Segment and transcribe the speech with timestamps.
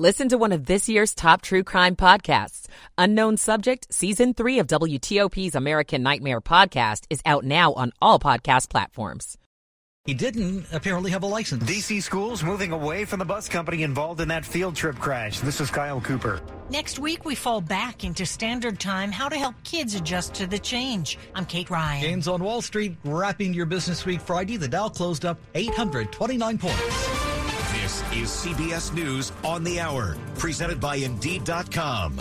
[0.00, 2.68] Listen to one of this year's top true crime podcasts.
[2.96, 8.70] Unknown Subject, Season 3 of WTOP's American Nightmare podcast is out now on all podcast
[8.70, 9.36] platforms.
[10.06, 11.64] He didn't apparently have a license.
[11.64, 15.40] DC schools moving away from the bus company involved in that field trip crash.
[15.40, 16.40] This is Kyle Cooper.
[16.70, 20.58] Next week, we fall back into standard time, how to help kids adjust to the
[20.58, 21.18] change.
[21.34, 22.00] I'm Kate Ryan.
[22.00, 24.56] Gains on Wall Street, wrapping your business week Friday.
[24.56, 27.29] The Dow closed up 829 points.
[28.10, 32.20] This is CBS News on the Hour, presented by Indeed.com.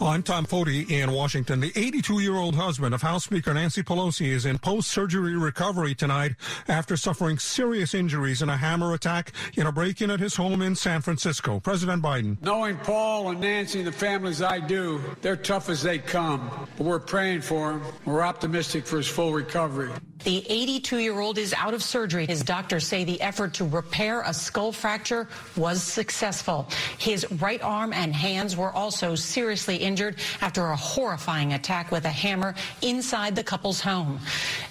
[0.00, 1.60] I'm Tom Foti in Washington.
[1.60, 5.94] The 82 year old husband of House Speaker Nancy Pelosi is in post surgery recovery
[5.94, 6.32] tonight
[6.68, 10.62] after suffering serious injuries in a hammer attack in a break in at his home
[10.62, 11.60] in San Francisco.
[11.60, 12.40] President Biden.
[12.40, 16.50] Knowing Paul and Nancy and the families I do, they're tough as they come.
[16.78, 17.82] But we're praying for him.
[18.06, 19.90] We're optimistic for his full recovery.
[20.24, 22.26] The 82 year old is out of surgery.
[22.26, 26.68] His doctors say the effort to repair a skull fracture was successful.
[26.98, 32.10] His right arm and hands were also seriously injured after a horrifying attack with a
[32.10, 34.18] hammer inside the couple's home.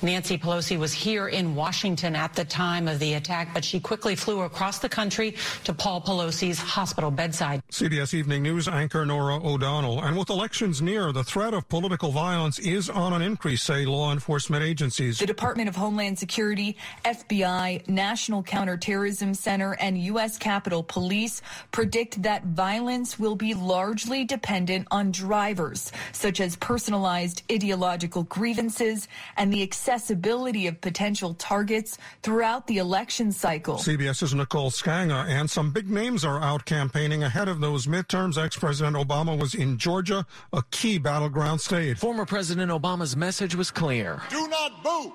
[0.01, 4.15] Nancy Pelosi was here in Washington at the time of the attack, but she quickly
[4.15, 7.61] flew across the country to Paul Pelosi's hospital bedside.
[7.71, 10.01] CBS Evening News anchor Norah O'Donnell.
[10.03, 14.11] And with elections near, the threat of political violence is on an increase, say law
[14.11, 15.19] enforcement agencies.
[15.19, 20.35] The Department of Homeland Security, FBI, National Counterterrorism Center, and U.S.
[20.35, 28.23] Capitol Police predict that violence will be largely dependent on drivers, such as personalized ideological
[28.23, 33.75] grievances and the accessibility of potential targets throughout the election cycle.
[33.75, 38.43] CBS's Nicole Sganga and some big names are out campaigning ahead of those midterms.
[38.43, 41.99] Ex-President Obama was in Georgia, a key battleground state.
[41.99, 44.19] Former President Obama's message was clear.
[44.31, 45.13] Do not boo.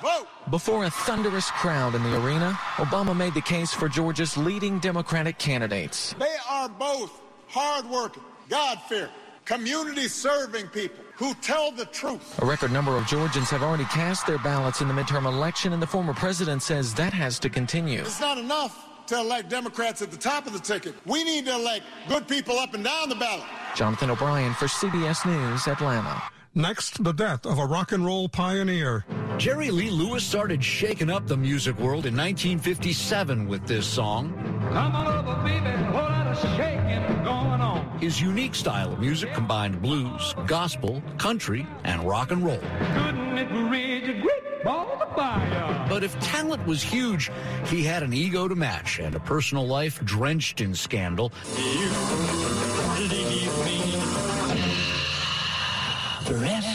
[0.00, 0.26] Vote.
[0.50, 5.38] Before a thunderous crowd in the arena, Obama made the case for Georgia's leading Democratic
[5.38, 6.14] candidates.
[6.18, 9.10] They are both hardworking, God-fearing,
[9.44, 12.40] community-serving people who tell the truth.
[12.42, 15.82] A record number of Georgians have already cast their ballots in the midterm election, and
[15.82, 18.00] the former president says that has to continue.
[18.00, 20.94] It's not enough to elect Democrats at the top of the ticket.
[21.04, 23.44] We need to elect good people up and down the ballot.
[23.74, 26.22] Jonathan O'Brien for CBS News, Atlanta.
[26.54, 29.04] Next, the death of a rock and roll pioneer.
[29.38, 34.32] Jerry Lee Lewis started shaking up the music world in 1957 with this song.
[34.72, 37.98] Come on over, baby, a whole lot of shaking going on.
[38.00, 42.58] His unique style of music combined blues, gospel, country, and rock and roll.
[42.58, 45.86] Couldn't it read your great balls of fire?
[45.88, 47.30] But if talent was huge,
[47.66, 51.30] he had an ego to match and a personal life drenched in scandal.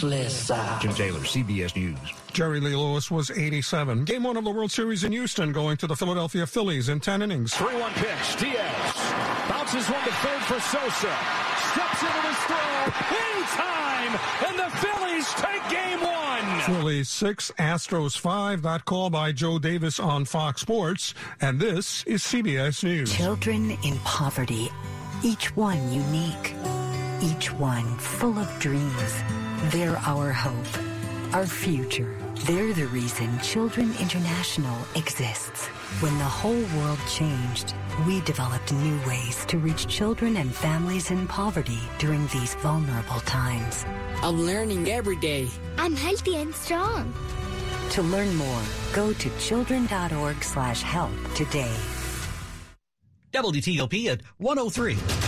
[0.09, 0.81] Restless.
[0.81, 1.97] Jim Taylor, CBS News.
[2.31, 4.05] Jerry Lee Lewis was 87.
[4.05, 7.21] Game one of the World Series in Houston going to the Philadelphia Phillies in 10
[7.21, 7.53] innings.
[7.53, 8.39] 3-1 pitch.
[8.39, 8.93] Diaz
[9.49, 11.15] bounces one to third for Sosa.
[11.71, 12.85] Steps into his throw
[13.17, 16.61] in time, and the Phillies take game one.
[16.61, 18.61] Phillies 6, Astros 5.
[18.61, 21.13] That call by Joe Davis on Fox Sports.
[21.41, 23.13] And this is CBS News.
[23.13, 24.69] Children in poverty,
[25.23, 26.53] each one unique,
[27.21, 29.44] each one full of dreams.
[29.71, 32.15] They're our hope, our future.
[32.45, 35.65] They're the reason Children International exists.
[36.01, 37.73] When the whole world changed,
[38.05, 43.85] we developed new ways to reach children and families in poverty during these vulnerable times.
[44.21, 45.47] I'm learning every day.
[45.79, 47.11] I'm healthy and strong.
[47.91, 48.61] To learn more,
[48.93, 51.75] go to children.org slash help today.
[53.33, 55.24] WTOP at 103.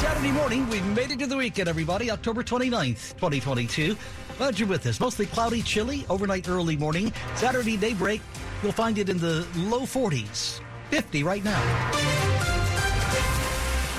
[0.00, 2.10] Saturday morning, we've made it to the weekend, everybody.
[2.10, 3.96] October 29th, 2022.
[4.38, 5.00] Glad you're with us.
[5.00, 7.12] Mostly cloudy, chilly, overnight, early morning.
[7.34, 8.22] Saturday daybreak,
[8.62, 10.60] you'll find it in the low 40s.
[10.90, 11.60] 50 right now.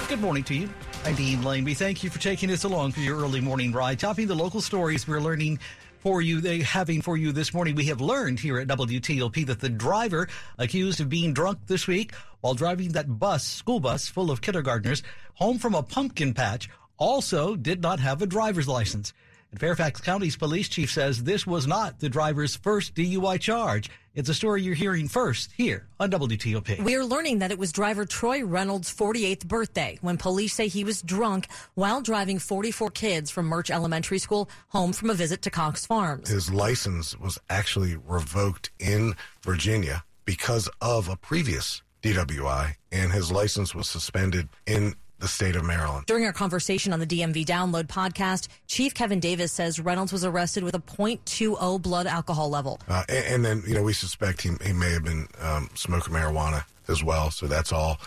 [0.07, 0.69] Good morning to you.
[1.05, 1.63] I'm Dean Lane.
[1.63, 3.97] We thank you for taking us along for your early morning ride.
[3.99, 5.59] Topping the local stories we're learning
[6.01, 7.75] for you, they having for you this morning.
[7.75, 12.13] We have learned here at WTOP that the driver accused of being drunk this week
[12.41, 15.03] while driving that bus, school bus full of kindergartners,
[15.35, 19.14] home from a pumpkin patch, also did not have a driver's license.
[19.51, 23.89] And Fairfax County's police chief says this was not the driver's first DUI charge.
[24.15, 26.81] It's a story you're hearing first here on WTOP.
[26.83, 31.01] We're learning that it was driver Troy Reynolds' 48th birthday when police say he was
[31.01, 35.85] drunk while driving 44 kids from Murch Elementary School home from a visit to Cox
[35.85, 36.29] Farms.
[36.29, 43.75] His license was actually revoked in Virginia because of a previous DWI, and his license
[43.75, 46.06] was suspended in the state of Maryland.
[46.08, 50.64] During our conversation on the DMV Download podcast, Chief Kevin Davis says Reynolds was arrested
[50.64, 52.79] with a .20 blood alcohol level.
[52.90, 56.14] Uh, and, and, then, you know, we suspect he, he may have been um, smoking
[56.14, 57.32] marijuana as well.
[57.32, 57.97] So that's all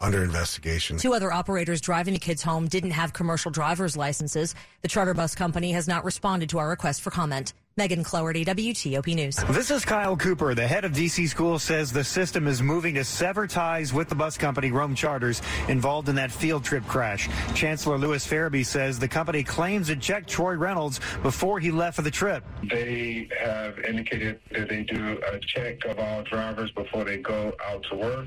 [0.00, 0.98] under investigation.
[0.98, 4.54] Two other operators driving the kids home didn't have commercial driver's licenses.
[4.82, 7.52] The charter bus company has not responded to our request for comment.
[7.78, 9.36] Megan Cloherty, WTOP News.
[9.50, 10.52] This is Kyle Cooper.
[10.52, 14.16] The head of DC Schools says the system is moving to sever ties with the
[14.16, 17.28] bus company Rome Charters involved in that field trip crash.
[17.54, 22.02] Chancellor Lewis Ferebee says the company claims it checked Troy Reynolds before he left for
[22.02, 22.42] the trip.
[22.68, 27.84] They have indicated that they do a check of all drivers before they go out
[27.90, 28.26] to work,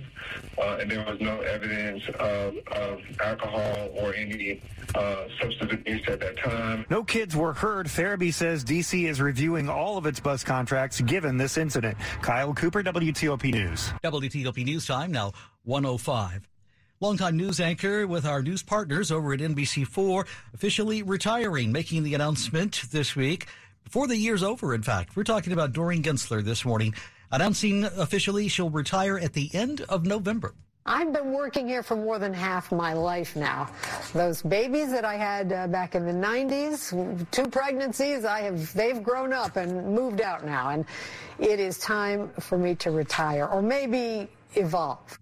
[0.60, 4.62] uh, and there was no evidence of, of alcohol or any
[4.96, 6.86] uh, substance abuse at that time.
[6.90, 7.88] No kids were hurt.
[7.88, 11.98] Ferebee says DC is reviewing reviewing all of its bus contracts given this incident.
[12.22, 13.92] Kyle Cooper, WTOP News.
[14.04, 15.32] WTOP News Time now
[15.64, 16.48] 105.
[17.00, 22.84] Longtime news anchor with our news partners over at NBC4 officially retiring, making the announcement
[22.92, 23.48] this week
[23.84, 25.16] before the year's over, in fact.
[25.16, 26.94] We're talking about Doreen Gentzler this morning,
[27.32, 30.54] announcing officially she'll retire at the end of November.
[30.86, 33.70] I've been working here for more than half my life now.
[34.14, 39.02] Those babies that I had uh, back in the 90s, two pregnancies, I have they've
[39.04, 40.86] grown up and moved out now and
[41.38, 45.20] it is time for me to retire or maybe evolve.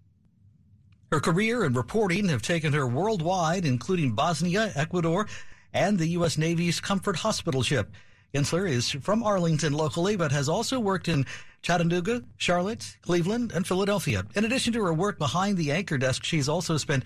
[1.12, 5.28] Her career and reporting have taken her worldwide, including Bosnia, Ecuador,
[5.74, 6.38] and the U.S.
[6.38, 7.92] Navy's Comfort Hospital ship.
[8.34, 11.26] Gentzler is from Arlington locally, but has also worked in
[11.62, 14.24] Chattanooga, Charlotte, Cleveland, and Philadelphia.
[14.36, 17.04] In addition to her work behind the anchor desk, she's also spent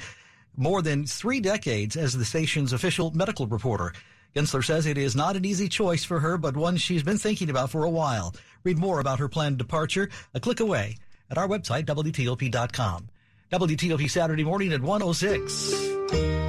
[0.55, 3.93] more than three decades as the station's official medical reporter.
[4.35, 7.49] Gentzler says it is not an easy choice for her, but one she's been thinking
[7.49, 8.35] about for a while.
[8.63, 10.97] Read more about her planned departure a click away
[11.29, 13.09] at our website, WTOP.com.
[13.51, 16.42] WTOP Saturday morning at 106.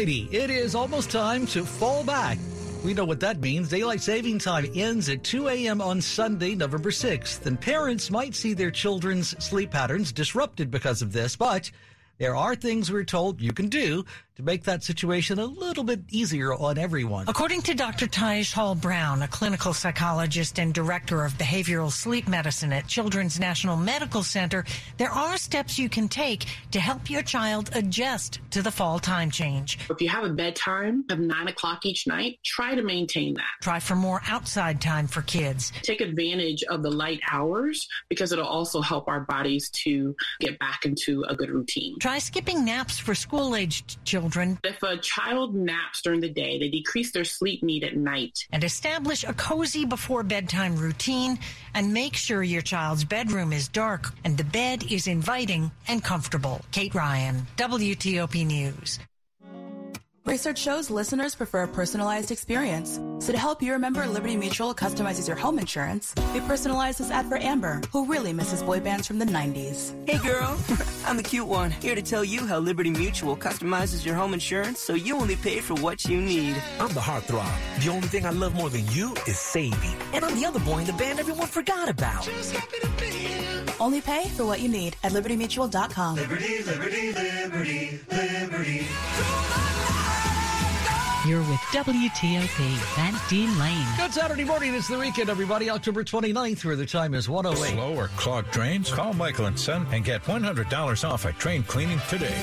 [0.00, 2.38] Alrighty, it is almost time to fall back.
[2.82, 3.68] We know what that means.
[3.68, 5.82] Daylight saving time ends at 2 a.m.
[5.82, 11.12] on Sunday, November 6th, and parents might see their children's sleep patterns disrupted because of
[11.12, 11.70] this, but
[12.16, 14.06] there are things we're told you can do
[14.40, 17.26] to make that situation a little bit easier on everyone.
[17.28, 18.06] According to Dr.
[18.06, 23.76] Tish Hall Brown, a clinical psychologist and director of behavioral sleep medicine at Children's National
[23.76, 24.64] Medical Center,
[24.96, 29.30] there are steps you can take to help your child adjust to the fall time
[29.30, 29.78] change.
[29.90, 33.50] If you have a bedtime of nine o'clock each night, try to maintain that.
[33.60, 35.72] Try for more outside time for kids.
[35.82, 40.86] Take advantage of the light hours because it'll also help our bodies to get back
[40.86, 41.98] into a good routine.
[41.98, 44.58] Try skipping naps for school aged children children.
[44.64, 48.46] If a child naps during the day, they decrease their sleep need at night.
[48.52, 51.38] And establish a cozy before bedtime routine
[51.74, 56.60] and make sure your child's bedroom is dark and the bed is inviting and comfortable.
[56.70, 59.00] Kate Ryan, WTOP News.
[60.26, 63.00] Research shows listeners prefer a personalized experience.
[63.20, 66.14] So to help you remember, Liberty Mutual customizes your home insurance.
[66.34, 69.94] We personalize this ad for Amber, who really misses boy bands from the 90s.
[70.08, 70.58] Hey girl,
[71.06, 74.78] I'm the cute one, here to tell you how Liberty Mutual customizes your home insurance
[74.78, 76.54] so you only pay for what you need.
[76.78, 77.50] I'm the heartthrob.
[77.82, 79.96] The only thing I love more than you is saving.
[80.12, 82.28] And I'm the other boy in the band everyone forgot about.
[83.80, 86.16] Only pay for what you need at libertymutual.com.
[86.16, 88.86] Liberty, liberty, liberty, liberty.
[91.26, 93.86] You're with WTOP and Dean Lane.
[93.98, 94.74] Good Saturday morning.
[94.74, 95.68] It's the weekend, everybody.
[95.68, 97.74] October 29th, where the time is 108.
[97.74, 98.90] Slow or clogged drains?
[98.90, 102.40] Call Michael and Son and get $100 off a drain cleaning today.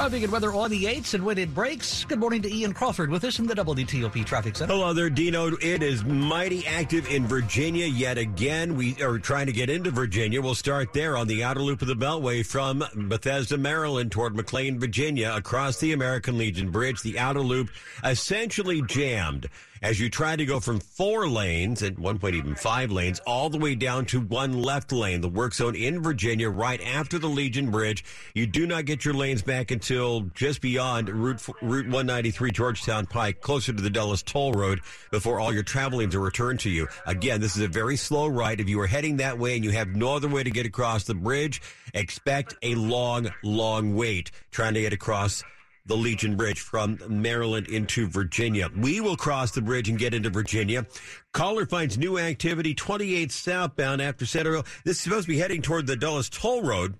[0.00, 2.06] Traffic and weather on the 8s and when it breaks.
[2.06, 4.72] Good morning to Ian Crawford with us in the WTOP Traffic Center.
[4.72, 5.48] Hello there, Dino.
[5.60, 8.76] It is mighty active in Virginia yet again.
[8.76, 10.40] We are trying to get into Virginia.
[10.40, 14.80] We'll start there on the outer loop of the Beltway from Bethesda, Maryland toward McLean,
[14.80, 17.02] Virginia, across the American Legion Bridge.
[17.02, 17.68] The outer loop
[18.02, 19.50] essentially jammed
[19.82, 23.48] as you try to go from four lanes, at one point even five lanes, all
[23.48, 25.20] the way down to one left lane.
[25.20, 28.04] The work zone in Virginia, right after the Legion Bridge.
[28.34, 33.40] You do not get your lanes back until just beyond Route, Route 193 Georgetown Pike,
[33.40, 36.86] closer to the Dulles Toll Road, before all your travel lanes are returned to you.
[37.06, 38.60] Again, this is a very slow ride.
[38.60, 41.04] If you are heading that way and you have no other way to get across
[41.04, 41.62] the bridge,
[41.94, 45.42] expect a long, long wait trying to get across
[45.90, 48.70] the Legion Bridge from Maryland into Virginia.
[48.76, 50.86] We will cross the bridge and get into Virginia.
[51.32, 54.62] Caller finds new activity 28 southbound after Center.
[54.84, 56.94] This is supposed to be heading toward the Dulles Toll Road.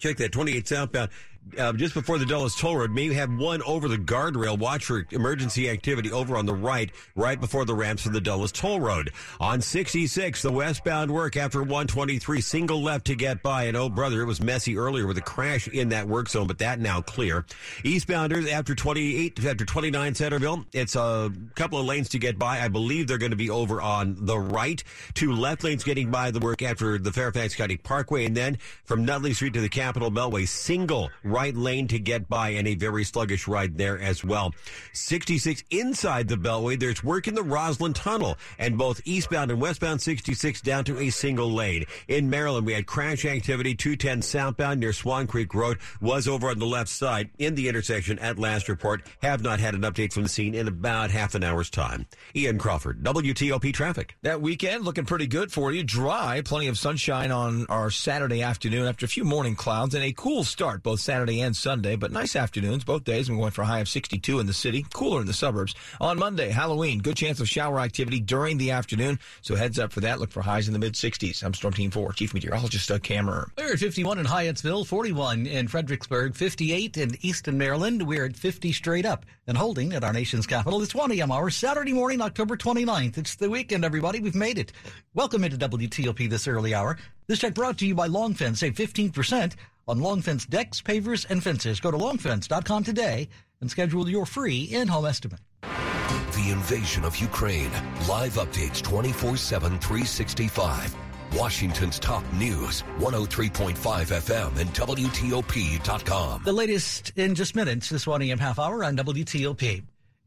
[0.00, 1.10] Check that 28 southbound
[1.58, 2.90] uh, just before the Dulles Toll Road.
[2.90, 4.58] May have one over the guardrail.
[4.58, 8.52] Watch for emergency activity over on the right, right before the ramps of the Dulles
[8.52, 9.12] Toll Road.
[9.40, 13.64] On 66, the westbound work after 123, single left to get by.
[13.64, 16.58] And oh, brother, it was messy earlier with a crash in that work zone, but
[16.58, 17.44] that now clear.
[17.82, 22.60] Eastbounders after 28, after 29 Centreville, it's a couple of lanes to get by.
[22.60, 24.82] I believe they're going to be over on the right.
[25.14, 28.24] Two left lanes getting by the work after the Fairfax County Parkway.
[28.24, 32.50] And then from Nutley Street to the Capitol Beltway, single right lane to get by
[32.50, 34.54] and a very sluggish ride there as well.
[34.92, 40.00] 66 inside the Beltway, there's work in the Rosslyn Tunnel and both eastbound and westbound
[40.00, 41.86] 66 down to a single lane.
[42.06, 46.60] In Maryland, we had crash activity 210 southbound near Swan Creek Road was over on
[46.60, 49.02] the left side in the intersection at last report.
[49.20, 52.06] Have not had an update from the scene in about half an hour's time.
[52.36, 54.16] Ian Crawford, WTOP traffic.
[54.22, 55.82] That weekend looking pretty good for you.
[55.82, 60.12] Dry, plenty of sunshine on our Saturday afternoon after a few morning clouds and a
[60.12, 63.30] cool start both Saturday and Sunday, but nice afternoons both days.
[63.30, 65.74] We went for a high of 62 in the city, cooler in the suburbs.
[66.00, 69.18] On Monday, Halloween, good chance of shower activity during the afternoon.
[69.40, 70.20] So heads up for that.
[70.20, 71.42] Look for highs in the mid 60s.
[71.42, 73.46] I'm Storm Team 4, Chief Meteorologist Doug Kammerer.
[73.56, 78.02] We're at 51 in Hyattsville, 41 in Fredericksburg, 58 in Easton, Maryland.
[78.06, 80.82] We're at 50 straight up and holding at our nation's capital.
[80.82, 81.32] It's 1 a.m.
[81.32, 83.18] hour, Saturday morning, October 29th.
[83.18, 84.20] It's the weekend, everybody.
[84.20, 84.72] We've made it.
[85.14, 86.98] Welcome into WTOP this early hour.
[87.26, 88.60] This check brought to you by Long Fence.
[88.60, 89.54] Save 15%
[89.88, 91.80] on Long Fence decks, pavers, and fences.
[91.80, 93.28] Go to longfence.com today
[93.60, 95.40] and schedule your free in-home estimate.
[95.62, 97.70] The invasion of Ukraine.
[98.08, 100.94] Live updates 24 7, 365.
[101.34, 106.42] Washington's top news, 103.5 FM and WTOP.com.
[106.44, 108.38] The latest in just minutes, this 1 a.m.
[108.38, 109.82] half hour on WTOP.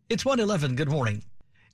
[0.10, 0.76] It's 111.
[0.76, 1.24] Good morning.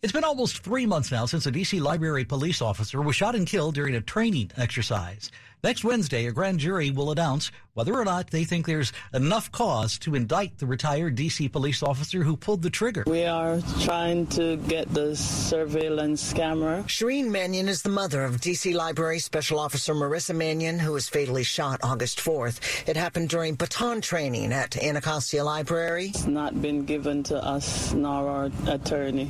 [0.03, 1.79] It's been almost three months now since a D.C.
[1.79, 5.31] Library police officer was shot and killed during a training exercise.
[5.63, 9.97] Next Wednesday, a grand jury will announce whether or not they think there's enough cause
[9.99, 11.47] to indict the retired D.C.
[11.47, 13.05] police officer who pulled the trigger.
[13.07, 16.83] We are trying to get the surveillance camera.
[16.87, 18.73] Shireen Mannion is the mother of D.C.
[18.73, 22.89] Library Special Officer Marissa Mannion, who was fatally shot August 4th.
[22.89, 26.07] It happened during baton training at Anacostia Library.
[26.07, 29.29] It's not been given to us nor our attorney.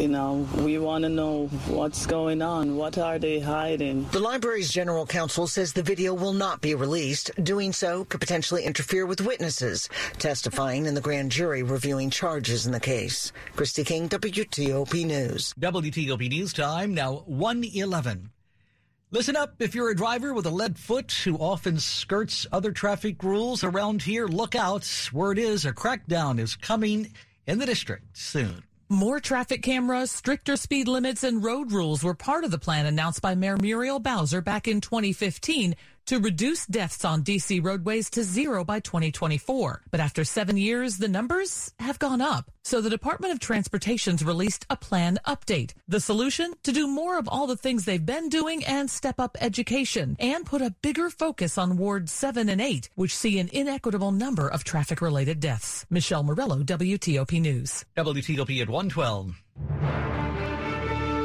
[0.00, 2.76] You know, we want to know what's going on.
[2.76, 4.08] What are they hiding?
[4.12, 7.30] The library's general counsel says the video will not be released.
[7.44, 12.72] Doing so could potentially interfere with witnesses testifying in the grand jury reviewing charges in
[12.72, 13.30] the case.
[13.54, 15.52] Kristi King, WTOP News.
[15.60, 18.30] WTOP News time now 111.
[19.10, 23.22] Listen up if you're a driver with a lead foot who often skirts other traffic
[23.22, 24.26] rules around here.
[24.26, 25.10] Look out.
[25.12, 27.12] Word is a crackdown is coming
[27.46, 28.62] in the district soon.
[28.92, 33.22] More traffic cameras, stricter speed limits, and road rules were part of the plan announced
[33.22, 35.76] by Mayor Muriel Bowser back in 2015
[36.10, 39.82] to reduce deaths on DC roadways to zero by 2024.
[39.92, 42.50] But after seven years, the numbers have gone up.
[42.64, 45.74] So the Department of Transportation's released a plan update.
[45.86, 46.54] The solution?
[46.64, 50.44] To do more of all the things they've been doing and step up education and
[50.44, 54.64] put a bigger focus on wards 7 and 8, which see an inequitable number of
[54.64, 55.86] traffic related deaths.
[55.90, 57.84] Michelle Morello, WTOP News.
[57.96, 60.19] WTOP at 112.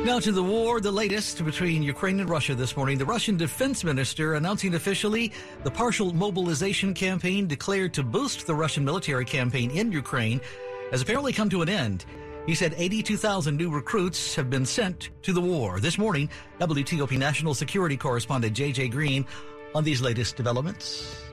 [0.05, 2.99] Now to the war, the latest between Ukraine and Russia this morning.
[2.99, 5.31] The Russian defense minister announcing officially
[5.63, 10.41] the partial mobilization campaign declared to boost the Russian military campaign in Ukraine
[10.91, 12.05] has apparently come to an end.
[12.45, 15.79] He said 82,000 new recruits have been sent to the war.
[15.79, 19.25] This morning, WTOP national security correspondent JJ Green
[19.73, 21.24] on these latest developments.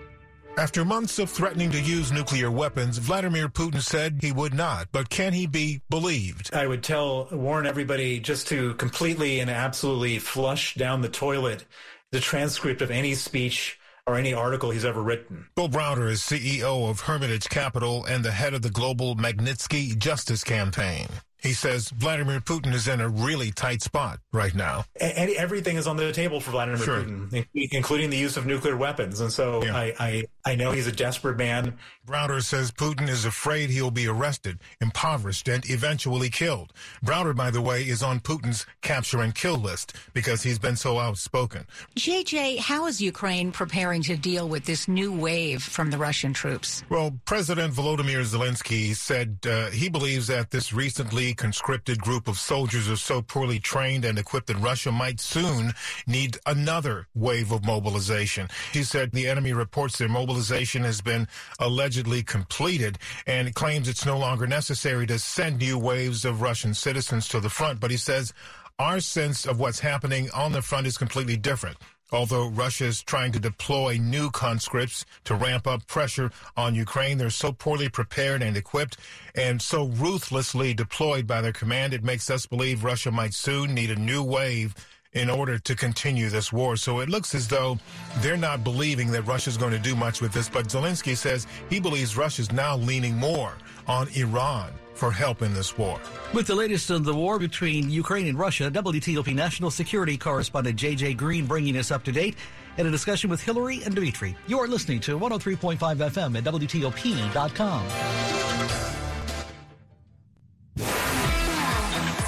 [0.59, 4.89] After months of threatening to use nuclear weapons, Vladimir Putin said he would not.
[4.93, 6.55] But can he be believed?
[6.55, 11.65] I would tell, warn everybody just to completely and absolutely flush down the toilet
[12.11, 15.47] the transcript of any speech or any article he's ever written.
[15.57, 20.45] Bill Browder is CEO of Hermitage Capital and the head of the global Magnitsky Justice
[20.45, 21.09] Campaign.
[21.43, 24.85] He says Vladimir Putin is in a really tight spot right now.
[25.01, 27.01] And everything is on the table for Vladimir sure.
[27.03, 29.21] Putin, including the use of nuclear weapons.
[29.21, 29.77] And so yeah.
[29.77, 31.79] I, I, I know he's a desperate man.
[32.07, 36.73] Browder says Putin is afraid he'll be arrested, impoverished, and eventually killed.
[37.05, 40.99] Browder, by the way, is on Putin's capture and kill list because he's been so
[40.99, 41.67] outspoken.
[41.97, 46.85] JJ, how is Ukraine preparing to deal with this new wave from the Russian troops?
[46.89, 52.89] Well, President Volodymyr Zelensky said uh, he believes that this recently conscripted group of soldiers
[52.91, 55.73] are so poorly trained and equipped that Russia might soon
[56.07, 58.49] need another wave of mobilization.
[58.73, 64.19] He said the enemy reports their mobilization has been allegedly completed and claims it's no
[64.19, 67.81] longer necessary to send new waves of Russian citizens to the front.
[67.81, 68.33] But he says
[68.79, 71.77] our sense of what's happening on the front is completely different.
[72.13, 77.31] Although Russia is trying to deploy new conscripts to ramp up pressure on Ukraine, they're
[77.31, 78.99] so poorly prepared and equipped
[79.35, 83.91] and so ruthlessly deployed by their command, it makes us believe Russia might soon need
[83.91, 84.75] a new wave
[85.13, 86.77] in order to continue this war.
[86.77, 87.79] So it looks as though
[88.19, 90.49] they're not believing that Russia's going to do much with this.
[90.49, 93.55] But Zelensky says he believes Russia's now leaning more
[93.87, 95.99] on Iran for help in this war.
[96.33, 101.17] With the latest on the war between Ukraine and Russia, WTOP national security correspondent JJ
[101.17, 102.37] Green bringing us up to date
[102.79, 104.37] in a discussion with Hillary and Dimitri.
[104.47, 107.83] You're listening to 103.5 FM at WTOP.com.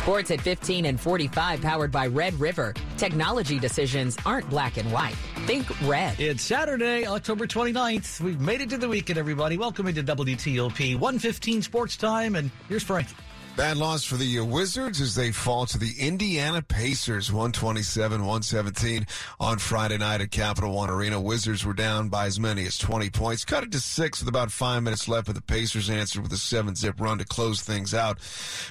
[0.04, 2.74] Sports at 15 and 45 powered by Red River.
[2.98, 5.14] Technology decisions aren't black and white.
[5.46, 6.20] Think red.
[6.20, 8.20] It's Saturday, October 29th.
[8.20, 9.56] We've made it to the weekend, everybody.
[9.56, 13.08] Welcome into WTOP 115 Sports Time, and here's Frank.
[13.56, 19.06] Bad loss for the uh, Wizards as they fall to the Indiana Pacers 127 117
[19.38, 21.20] on Friday night at Capital One Arena.
[21.20, 24.50] Wizards were down by as many as 20 points, cut it to six with about
[24.50, 27.94] five minutes left, but the Pacers answered with a seven zip run to close things
[27.94, 28.18] out.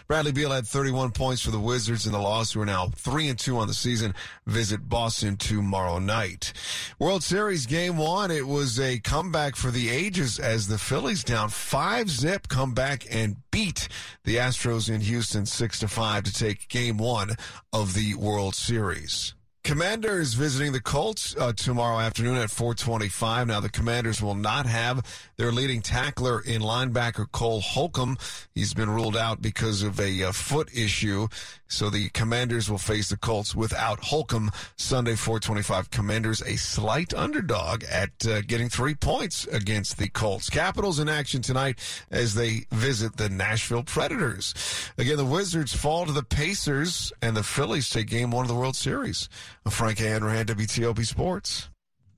[0.10, 3.30] Bradley Beal had 31 points for the Wizards in the loss, who are now three
[3.30, 4.14] and two on the season.
[4.48, 6.52] Visit Boston tomorrow night.
[7.00, 11.48] World Series game one, it was a comeback for the ages as the Phillies down
[11.48, 13.88] five zip come back and beat
[14.24, 17.36] the Astros in Houston 6 to 5 to take game 1
[17.72, 19.36] of the World Series.
[19.64, 23.48] Commanders visiting the Colts uh, tomorrow afternoon at 425.
[23.48, 28.18] Now, the Commanders will not have their leading tackler in linebacker Cole Holcomb.
[28.54, 31.30] He's been ruled out because of a uh, foot issue.
[31.70, 35.90] So the Commanders will face the Colts without Holcomb Sunday 425.
[35.90, 40.50] Commanders a slight underdog at uh, getting three points against the Colts.
[40.50, 41.80] Capitals in action tonight
[42.12, 44.54] as they visit the Nashville Predators.
[44.98, 48.56] Again, the Wizards fall to the Pacers and the Phillies take game one of the
[48.56, 49.30] World Series.
[49.70, 51.70] Frank Hanrahan, WTOP Sports.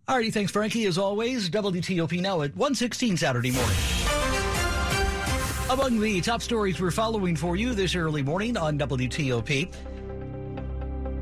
[0.08, 0.86] Alrighty, thanks, Frankie.
[0.86, 3.75] As always, WTOP now at 116 Saturday morning.
[5.70, 9.74] Among the top stories we're following for you this early morning on WTOP.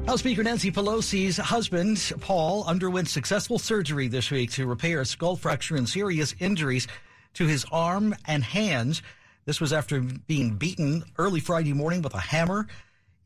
[0.05, 5.37] House Speaker Nancy Pelosi's husband, Paul, underwent successful surgery this week to repair a skull
[5.37, 6.89] fracture and serious injuries
[7.35, 9.01] to his arm and hands.
[9.45, 12.67] This was after being beaten early Friday morning with a hammer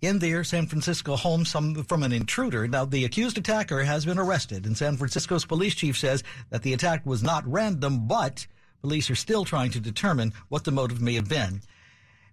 [0.02, 2.68] in their San Francisco home some, from an intruder.
[2.68, 6.74] Now, the accused attacker has been arrested, and San Francisco's police chief says that the
[6.74, 8.46] attack was not random, but
[8.82, 11.62] police are still trying to determine what the motive may have been.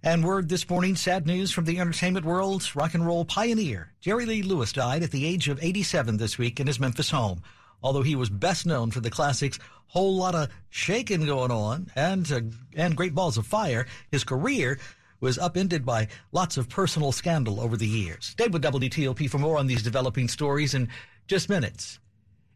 [0.02, 2.68] And word this morning, sad news from the entertainment world.
[2.76, 6.60] Rock and roll pioneer Jerry Lee Lewis died at the age of 87 this week
[6.60, 7.40] in his Memphis home.
[7.82, 12.40] Although he was best known for the classics Whole Lotta Shakin' Going On and, uh,
[12.74, 14.78] and Great Balls of Fire, his career
[15.24, 18.26] was upended by lots of personal scandal over the years.
[18.26, 20.86] Stay with WTOP for more on these developing stories in
[21.26, 21.98] just minutes.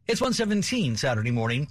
[0.06, 1.68] It's 117 Saturday morning.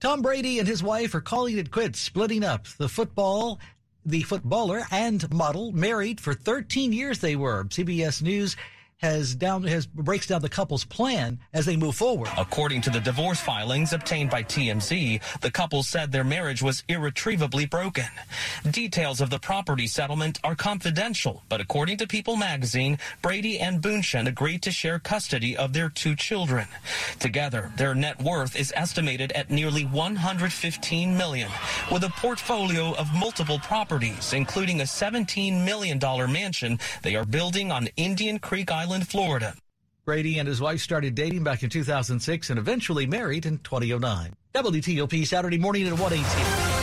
[0.00, 2.66] Tom Brady and his wife are calling it quits, splitting up.
[2.78, 3.60] The football,
[4.04, 7.64] the footballer and model married for 13 years they were.
[7.64, 8.56] CBS News
[8.98, 12.30] has down has breaks down the couple's plan as they move forward.
[12.38, 17.66] According to the divorce filings obtained by TMZ, the couple said their marriage was irretrievably
[17.66, 18.06] broken.
[18.70, 24.26] Details of the property settlement are confidential, but according to People magazine, Brady and Bündchen
[24.26, 26.66] agreed to share custody of their two children.
[27.18, 31.50] Together, their net worth is estimated at nearly 115 million,
[31.92, 37.70] with a portfolio of multiple properties, including a 17 million dollar mansion they are building
[37.70, 39.52] on Indian Creek Island Island, Florida.
[40.04, 44.32] Brady and his wife started dating back in 2006 and eventually married in 2009.
[44.54, 46.76] WTOP Saturday morning at 118.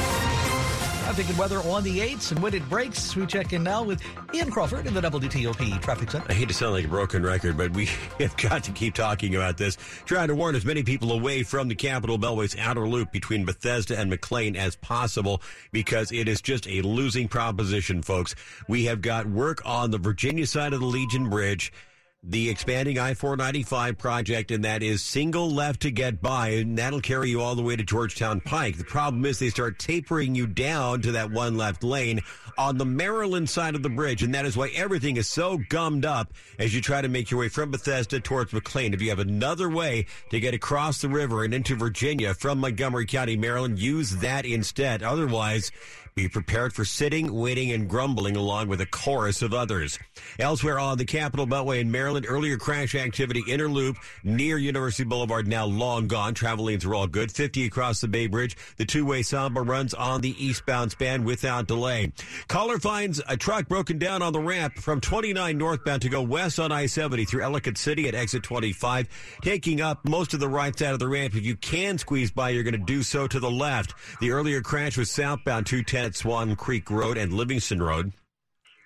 [1.04, 4.02] Traffic and weather on the 8s and when it breaks, we check in now with
[4.34, 6.26] Ian Crawford in the WTOP Traffic Center.
[6.28, 7.86] I hate to sound like a broken record, but we
[8.20, 11.70] have got to keep talking about this, trying to warn as many people away from
[11.70, 16.68] the Capital Beltway's outer loop between Bethesda and McLean as possible because it is just
[16.68, 18.36] a losing proposition, folks.
[18.68, 21.72] We have got work on the Virginia side of the Legion Bridge
[22.26, 27.30] the expanding I-495 project, and that is single left to get by, and that'll carry
[27.30, 28.78] you all the way to Georgetown Pike.
[28.78, 32.22] The problem is they start tapering you down to that one left lane
[32.58, 36.06] on the Maryland side of the bridge, and that is why everything is so gummed
[36.06, 38.94] up as you try to make your way from Bethesda towards McLean.
[38.94, 43.06] If you have another way to get across the river and into Virginia from Montgomery
[43.06, 45.04] County, Maryland, use that instead.
[45.04, 45.72] Otherwise,
[46.16, 49.98] Be prepared for sitting, waiting, and grumbling along with a chorus of others.
[50.38, 55.48] Elsewhere on the Capital Beltway in Maryland, earlier crash activity inner loop near University Boulevard
[55.48, 56.36] now long gone.
[56.36, 57.32] Travel lanes are all good.
[57.32, 58.56] 50 across the Bay Bridge.
[58.78, 62.12] The two-way Samba runs on the eastbound span without delay.
[62.48, 66.60] Caller finds a truck broken down on the ramp from 29 northbound to go west
[66.60, 69.08] on I-70 through Ellicott City at exit 25,
[69.42, 71.36] taking up most of the right side of the ramp.
[71.36, 73.96] If you can squeeze by, you're going to do so to the left.
[74.20, 78.14] The earlier crash was southbound 210 at Swan Creek Road and Livingston Road.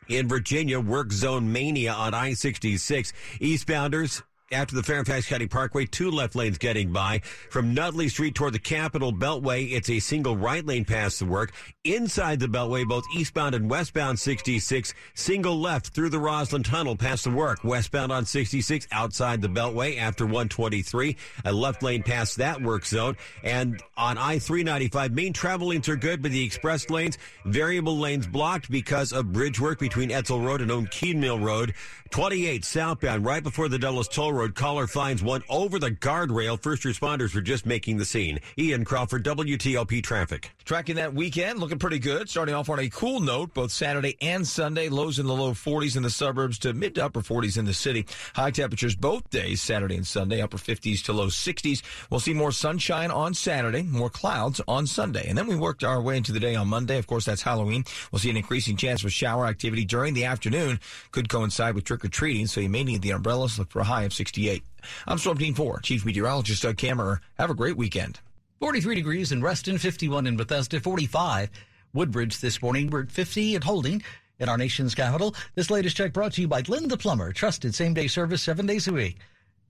[0.07, 3.11] In Virginia, work zone mania on I 66.
[3.41, 7.19] Eastbounders after the Fairfax County Parkway, two left lanes getting by.
[7.49, 11.51] From Nutley Street toward the Capitol Beltway, it's a single right lane past the work.
[11.83, 17.25] Inside the Beltway, both eastbound and westbound 66, single left through the Rosslyn Tunnel past
[17.25, 17.63] the work.
[17.63, 23.17] Westbound on 66, outside the Beltway after 123, a left lane past that work zone.
[23.43, 28.71] And on I-395, main travel lanes are good, but the express lanes, variable lanes blocked
[28.71, 31.73] because of bridge work between Edsall Road and Onkeen Mill Road.
[32.11, 34.55] 28 southbound, right before the Dulles Toll Road.
[34.55, 36.59] Caller finds one over the guardrail.
[36.59, 38.39] First responders were just making the scene.
[38.57, 40.51] Ian Crawford, WTOP Traffic.
[40.67, 42.29] Tracking that weekend, looking pretty good.
[42.29, 44.89] Starting off on a cool note, both Saturday and Sunday.
[44.89, 47.73] Lows in the low 40s in the suburbs to mid to upper 40s in the
[47.73, 48.05] city.
[48.35, 51.81] High temperatures both days, Saturday and Sunday, upper 50s to low 60s.
[52.09, 55.29] We'll see more sunshine on Saturday, more clouds on Sunday.
[55.29, 56.97] And then we worked our way into the day on Monday.
[56.97, 57.85] Of course, that's Halloween.
[58.11, 60.81] We'll see an increasing chance for shower activity during the afternoon.
[61.13, 63.57] Could coincide with trick or treating, so you may need the umbrellas.
[63.57, 64.63] Look for a high of 68.
[65.07, 67.19] I'm Storm Team 4, Chief Meteorologist Doug Kammerer.
[67.39, 68.19] Have a great weekend.
[68.59, 71.51] 43 degrees in Reston, 51 in Bethesda, 45.
[71.93, 72.89] Woodbridge this morning.
[72.89, 74.01] We're at 50 and holding
[74.39, 75.35] in our nation's capital.
[75.53, 77.31] This latest check brought to you by Len the Plumber.
[77.33, 79.17] Trusted same day service seven days a week.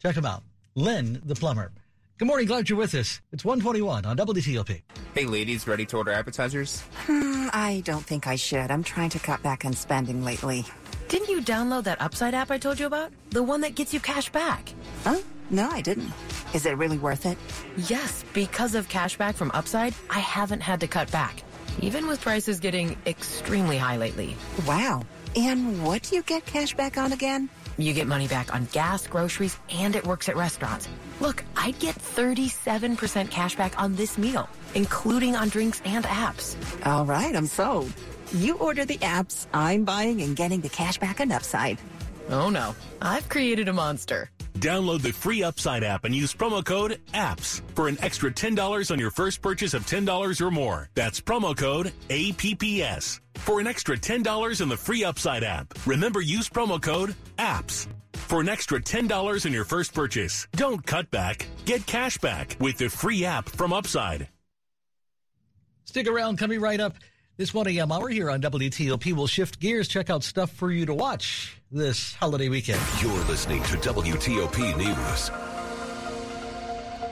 [0.01, 0.43] Check them out.
[0.75, 1.71] Len the Plumber.
[2.17, 2.47] Good morning.
[2.47, 3.21] Glad you're with us.
[3.33, 4.81] It's 121 on WTOP.
[5.13, 6.81] Hey, ladies, ready to order appetizers?
[7.05, 8.71] Hmm, I don't think I should.
[8.71, 10.65] I'm trying to cut back on spending lately.
[11.09, 13.11] Didn't you download that Upside app I told you about?
[13.31, 14.73] The one that gets you cash back.
[15.03, 15.17] Huh?
[15.49, 16.11] No, I didn't.
[16.53, 17.37] Is it really worth it?
[17.89, 21.43] Yes, because of cashback from Upside, I haven't had to cut back,
[21.81, 24.35] even with prices getting extremely high lately.
[24.65, 25.03] Wow.
[25.35, 27.49] And what do you get cash back on again?
[27.77, 30.87] You get money back on gas, groceries, and it works at restaurants.
[31.19, 36.55] Look, I'd get 37% cash back on this meal, including on drinks and apps.
[36.87, 37.93] All right, I'm sold.
[38.33, 41.77] You order the apps, I'm buying and getting the cash back on Upside.
[42.29, 44.29] Oh no, I've created a monster.
[44.57, 48.99] Download the free Upside app and use promo code APPS for an extra $10 on
[48.99, 50.89] your first purchase of $10 or more.
[50.95, 55.73] That's promo code APPS for an extra $10 in the free Upside app.
[55.85, 60.47] Remember, use promo code APPS for an extra $10 in your first purchase.
[60.53, 61.47] Don't cut back.
[61.65, 64.27] Get cash back with the free app from Upside.
[65.85, 66.95] Stick around, coming right up.
[67.37, 67.91] This 1 a.m.
[67.91, 72.15] hour here on WTOP will shift gears, check out stuff for you to watch this
[72.15, 72.81] holiday weekend.
[72.99, 75.29] You're listening to WTOP News.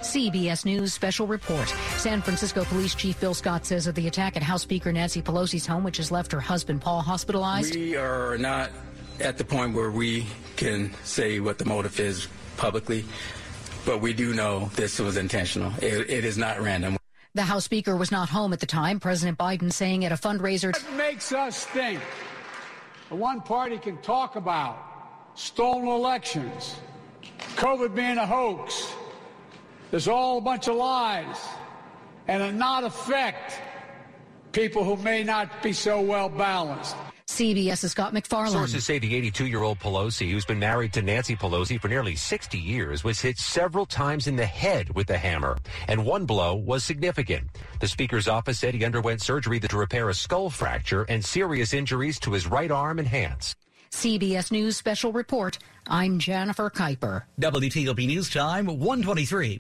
[0.02, 1.68] CBS News special report.
[1.98, 5.68] San Francisco Police Chief Bill Scott says of the attack at House Speaker Nancy Pelosi's
[5.68, 7.76] home, which has left her husband Paul hospitalized.
[7.76, 8.72] We are not
[9.20, 13.06] at the point where we can say what the motive is publicly,
[13.86, 15.72] but we do know this was intentional.
[15.84, 16.98] it, it is not random.
[17.36, 18.98] The House Speaker was not home at the time.
[18.98, 20.72] President Biden saying at a fundraiser.
[20.72, 22.00] What makes us think
[23.10, 24.78] the one party can talk about
[25.36, 26.78] stolen elections,
[27.58, 28.90] COVID being a hoax,
[29.92, 31.38] there's all a bunch of lies,
[32.30, 33.60] and it not affect
[34.54, 36.96] people who may not be so well balanced.
[37.28, 38.54] CBS's Scott MacFarlane.
[38.54, 42.16] Sources say the 82 year old Pelosi, who's been married to Nancy Pelosi for nearly
[42.16, 45.58] 60 years, was hit several times in the head with a hammer,
[45.88, 47.46] and one blow was significant.
[47.82, 52.20] The Speaker's office said he underwent surgery to repair a skull fracture and serious injuries
[52.20, 53.56] to his right arm and hands.
[53.92, 55.58] CBS News Special Report.
[55.88, 57.24] I'm Jennifer Keiper.
[57.40, 59.58] WTOP News Time, 123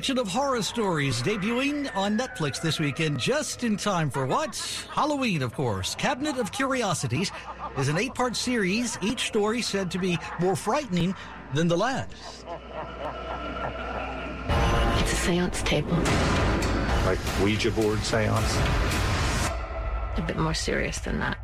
[0.00, 4.56] collection of horror stories debuting on Netflix this weekend just in time for what?
[4.90, 5.94] Halloween, of course.
[5.94, 7.30] Cabinet of Curiosities
[7.76, 11.14] is an eight part series, each story said to be more frightening
[11.52, 12.46] than the last.
[15.02, 15.94] It's a seance table.
[17.04, 18.56] Like Ouija board seance?
[20.16, 21.36] A bit more serious than that.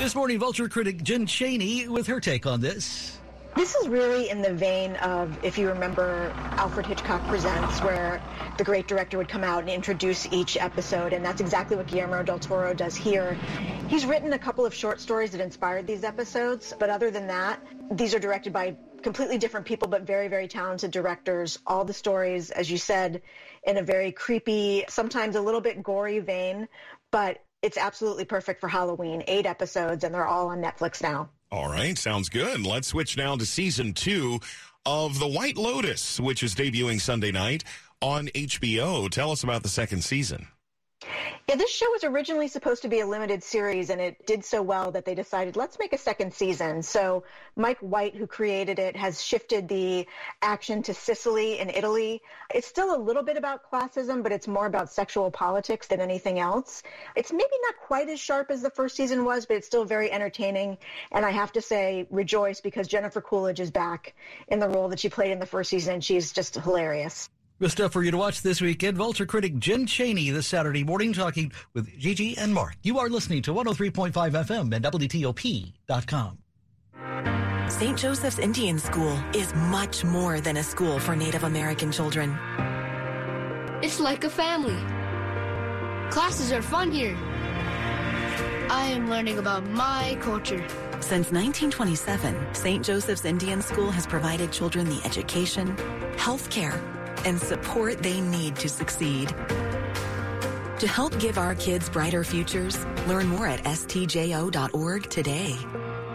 [0.00, 3.19] This morning, Vulture critic Jen Chaney with her take on this.
[3.56, 8.22] This is really in the vein of, if you remember, Alfred Hitchcock Presents, where
[8.56, 12.22] the great director would come out and introduce each episode, and that's exactly what Guillermo
[12.22, 13.36] del Toro does here.
[13.88, 17.60] He's written a couple of short stories that inspired these episodes, but other than that,
[17.90, 21.58] these are directed by completely different people, but very, very talented directors.
[21.66, 23.20] All the stories, as you said,
[23.64, 26.68] in a very creepy, sometimes a little bit gory vein,
[27.10, 29.24] but it's absolutely perfect for Halloween.
[29.26, 31.30] Eight episodes, and they're all on Netflix now.
[31.52, 32.64] All right, sounds good.
[32.64, 34.38] Let's switch now to season two
[34.86, 37.64] of The White Lotus, which is debuting Sunday night
[38.00, 39.10] on HBO.
[39.10, 40.46] Tell us about the second season.
[41.48, 44.62] Yeah, this show was originally supposed to be a limited series, and it did so
[44.62, 46.82] well that they decided let's make a second season.
[46.82, 47.24] So
[47.56, 50.06] Mike White, who created it, has shifted the
[50.42, 52.20] action to Sicily in Italy.
[52.54, 56.38] It's still a little bit about classism, but it's more about sexual politics than anything
[56.38, 56.82] else.
[57.16, 60.12] It's maybe not quite as sharp as the first season was, but it's still very
[60.12, 60.78] entertaining.
[61.10, 64.14] And I have to say, rejoice because Jennifer Coolidge is back
[64.48, 67.30] in the role that she played in the first season, and she's just hilarious.
[67.60, 68.96] Good stuff for you to watch this weekend.
[68.96, 72.76] Vulture critic Jen Chaney this Saturday morning talking with Gigi and Mark.
[72.82, 76.38] You are listening to 103.5 FM and WTOP.com.
[77.68, 77.98] St.
[77.98, 82.34] Joseph's Indian School is much more than a school for Native American children.
[83.82, 84.78] It's like a family.
[86.10, 87.14] Classes are fun here.
[88.70, 90.66] I am learning about my culture.
[91.00, 92.82] Since 1927, St.
[92.82, 95.76] Joseph's Indian School has provided children the education,
[96.16, 96.80] health care,
[97.24, 99.28] and support they need to succeed.
[100.80, 105.56] To help give our kids brighter futures, learn more at stjo.org today.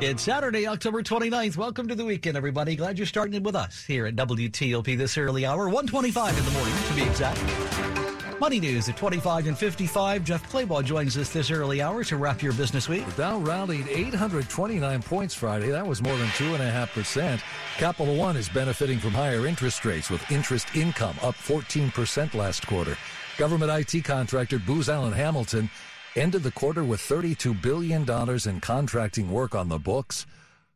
[0.01, 1.55] It's Saturday, October 29th.
[1.55, 2.75] Welcome to the weekend, everybody.
[2.75, 6.51] Glad you're starting it with us here at WTOP this early hour, 125 in the
[6.51, 8.14] morning to be exact.
[8.41, 10.25] Money news at 25 and 55.
[10.25, 13.05] Jeff Clabaugh joins us this early hour to wrap your business week.
[13.05, 15.69] The Dow rallied 829 points Friday.
[15.69, 17.41] That was more than 2.5%.
[17.77, 22.97] Capital One is benefiting from higher interest rates with interest income up 14% last quarter.
[23.37, 25.69] Government IT contractor Booz Allen Hamilton
[26.17, 28.05] ended the quarter with $32 billion
[28.49, 30.25] in contracting work on the books.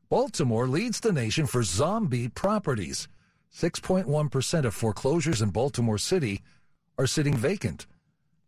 [0.08, 3.10] Baltimore leads the nation for zombie properties.
[3.54, 6.42] 6.1% of foreclosures in Baltimore City
[7.00, 7.88] are sitting vacant.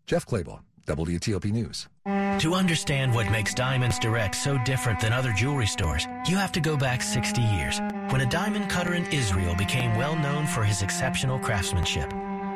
[0.05, 1.87] Jeff Clabaugh, WTOP News.
[2.41, 6.59] To understand what makes Diamonds Direct so different than other jewelry stores, you have to
[6.59, 10.81] go back 60 years when a diamond cutter in Israel became well known for his
[10.81, 12.11] exceptional craftsmanship.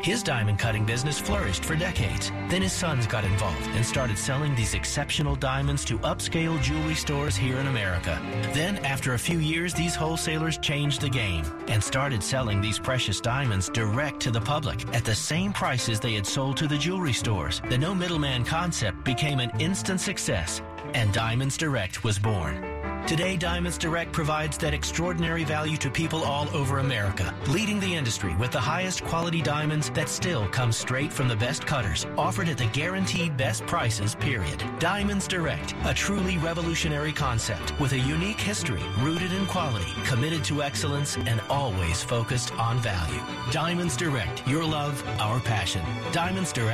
[0.06, 2.30] His diamond cutting business flourished for decades.
[2.48, 7.36] Then his sons got involved and started selling these exceptional diamonds to upscale jewelry stores
[7.36, 8.22] here in America.
[8.54, 13.20] Then, after a few years, these wholesalers changed the game and started selling these precious
[13.20, 17.12] diamonds direct to the public at the same prices they had sold to the jewelry
[17.12, 17.63] stores.
[17.68, 20.62] The no middleman concept became an instant success,
[20.94, 22.75] and Diamonds Direct was born.
[23.08, 28.34] Today, Diamonds Direct provides that extraordinary value to people all over America, leading the industry
[28.38, 32.58] with the highest quality diamonds that still come straight from the best cutters, offered at
[32.58, 34.63] the guaranteed best prices, period.
[34.80, 40.63] Diamonds Direct, a truly revolutionary concept with a unique history rooted in quality, committed to
[40.63, 43.22] excellence, and always focused on value.
[43.52, 45.86] Diamonds Direct, your love, our passion.
[46.12, 46.74] Diamonds Direct.